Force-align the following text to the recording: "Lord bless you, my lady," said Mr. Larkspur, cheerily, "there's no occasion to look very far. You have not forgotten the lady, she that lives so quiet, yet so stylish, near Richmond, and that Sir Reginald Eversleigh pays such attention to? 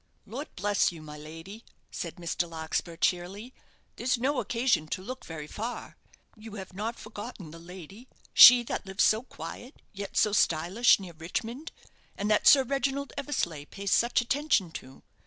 "Lord 0.25 0.47
bless 0.55 0.91
you, 0.91 0.99
my 1.03 1.15
lady," 1.15 1.63
said 1.91 2.15
Mr. 2.15 2.49
Larkspur, 2.49 2.95
cheerily, 2.95 3.53
"there's 3.97 4.17
no 4.17 4.39
occasion 4.39 4.87
to 4.87 5.03
look 5.03 5.25
very 5.25 5.45
far. 5.45 5.95
You 6.35 6.55
have 6.55 6.73
not 6.73 6.97
forgotten 6.97 7.51
the 7.51 7.59
lady, 7.59 8.07
she 8.33 8.63
that 8.63 8.87
lives 8.87 9.03
so 9.03 9.21
quiet, 9.21 9.75
yet 9.93 10.17
so 10.17 10.31
stylish, 10.33 10.99
near 10.99 11.13
Richmond, 11.13 11.71
and 12.17 12.31
that 12.31 12.47
Sir 12.47 12.63
Reginald 12.63 13.13
Eversleigh 13.15 13.65
pays 13.67 13.91
such 13.91 14.21
attention 14.21 14.71
to? 14.71 15.03